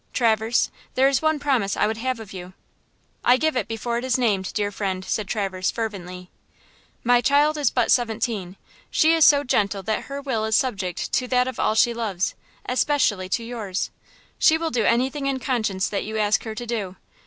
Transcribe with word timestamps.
Traverse, 0.13 0.71
there 0.95 1.07
is 1.07 1.21
one 1.21 1.37
promise 1.37 1.77
I 1.77 1.85
would 1.85 1.97
have 1.97 2.19
of 2.19 2.33
you." 2.33 2.53
"I 3.23 3.37
give 3.37 3.55
it 3.55 3.67
before 3.67 3.99
it 3.99 4.03
is 4.03 4.17
named, 4.17 4.51
dear 4.53 4.71
friend," 4.71 5.05
said 5.05 5.27
Traverse, 5.27 5.69
fervently. 5.69 6.31
"My 7.03 7.21
child 7.21 7.55
is 7.55 7.69
but 7.69 7.91
seventeen; 7.91 8.57
she 8.89 9.13
is 9.13 9.25
so 9.25 9.43
gentle 9.43 9.83
that 9.83 10.05
her 10.05 10.19
will 10.19 10.43
is 10.45 10.55
subject 10.55 11.13
to 11.13 11.27
that 11.27 11.47
of 11.47 11.59
all 11.59 11.75
she 11.75 11.93
loves, 11.93 12.33
especially 12.65 13.29
to 13.29 13.43
yours. 13.43 13.91
She 14.39 14.57
will 14.57 14.71
do 14.71 14.85
anything 14.85 15.27
in 15.27 15.37
conscience 15.39 15.87
that 15.89 16.03
you 16.03 16.17
ask 16.17 16.45
her 16.45 16.55
to 16.55 16.65
do. 16.65 16.95